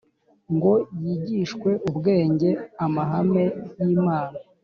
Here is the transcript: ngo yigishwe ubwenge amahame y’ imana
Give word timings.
ngo 0.55 0.73
yigishwe 1.03 1.69
ubwenge 1.89 2.49
amahame 2.85 3.43
y’ 3.83 3.85
imana 3.97 4.37